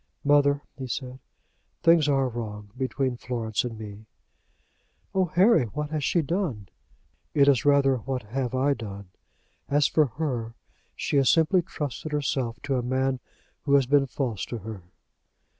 [0.23, 1.19] "Mother," he said,
[1.83, 4.07] "things are wrong between Florence and me."
[5.13, 6.69] "Oh, Harry; what has she done?"
[7.35, 9.09] "It is rather what have I done!
[9.69, 10.55] As for her,
[10.95, 13.19] she has simply trusted herself to a man
[13.65, 14.81] who has been false to her."